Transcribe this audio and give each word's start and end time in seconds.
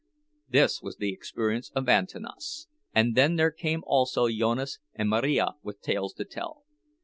This 0.49 0.81
was 0.81 0.97
the 0.97 1.13
experience 1.13 1.69
of 1.75 1.87
Antanas; 1.87 2.67
and 2.91 3.13
then 3.13 3.35
there 3.35 3.51
came 3.51 3.83
also 3.85 4.27
Jonas 4.27 4.79
and 4.95 5.07
Marija 5.07 5.53
with 5.61 5.79
tales 5.79 6.13
to 6.13 6.25
tell. 6.25 6.63